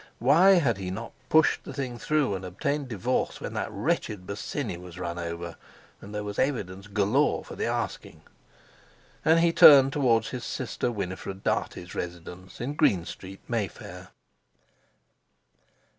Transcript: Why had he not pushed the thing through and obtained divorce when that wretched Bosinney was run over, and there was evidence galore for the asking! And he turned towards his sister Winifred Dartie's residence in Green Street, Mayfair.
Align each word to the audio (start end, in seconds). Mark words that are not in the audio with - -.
Why 0.17 0.53
had 0.53 0.77
he 0.79 0.89
not 0.89 1.11
pushed 1.29 1.63
the 1.63 1.75
thing 1.75 1.99
through 1.99 2.33
and 2.33 2.43
obtained 2.43 2.87
divorce 2.89 3.39
when 3.39 3.53
that 3.53 3.69
wretched 3.69 4.25
Bosinney 4.25 4.75
was 4.77 4.97
run 4.97 5.19
over, 5.19 5.57
and 6.01 6.11
there 6.11 6.23
was 6.23 6.39
evidence 6.39 6.87
galore 6.87 7.45
for 7.45 7.55
the 7.55 7.67
asking! 7.67 8.23
And 9.23 9.41
he 9.41 9.53
turned 9.53 9.93
towards 9.93 10.29
his 10.29 10.43
sister 10.43 10.91
Winifred 10.91 11.43
Dartie's 11.43 11.93
residence 11.93 12.59
in 12.59 12.73
Green 12.73 13.05
Street, 13.05 13.41
Mayfair. 13.47 14.07